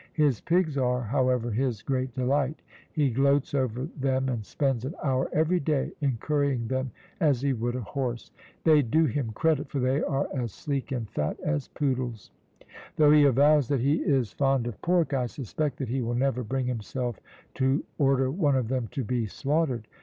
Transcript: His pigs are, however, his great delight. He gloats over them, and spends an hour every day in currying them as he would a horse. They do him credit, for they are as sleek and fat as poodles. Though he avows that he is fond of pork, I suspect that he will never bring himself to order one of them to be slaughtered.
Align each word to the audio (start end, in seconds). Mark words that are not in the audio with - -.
His 0.13 0.41
pigs 0.41 0.79
are, 0.79 1.03
however, 1.03 1.51
his 1.51 1.83
great 1.83 2.15
delight. 2.15 2.59
He 2.91 3.11
gloats 3.11 3.53
over 3.53 3.87
them, 3.95 4.29
and 4.29 4.43
spends 4.43 4.83
an 4.83 4.95
hour 5.03 5.29
every 5.31 5.59
day 5.59 5.91
in 6.01 6.17
currying 6.17 6.65
them 6.67 6.89
as 7.19 7.43
he 7.43 7.53
would 7.53 7.75
a 7.75 7.81
horse. 7.81 8.31
They 8.63 8.81
do 8.81 9.05
him 9.05 9.31
credit, 9.33 9.69
for 9.69 9.79
they 9.79 10.01
are 10.01 10.27
as 10.33 10.53
sleek 10.53 10.91
and 10.91 11.07
fat 11.07 11.39
as 11.41 11.67
poodles. 11.67 12.31
Though 12.95 13.11
he 13.11 13.25
avows 13.25 13.67
that 13.67 13.81
he 13.81 13.97
is 13.97 14.31
fond 14.33 14.65
of 14.65 14.81
pork, 14.81 15.13
I 15.13 15.27
suspect 15.27 15.77
that 15.77 15.89
he 15.89 16.01
will 16.01 16.15
never 16.15 16.43
bring 16.43 16.65
himself 16.65 17.19
to 17.53 17.83
order 17.99 18.31
one 18.31 18.55
of 18.55 18.69
them 18.69 18.87
to 18.93 19.03
be 19.03 19.27
slaughtered. 19.27 19.87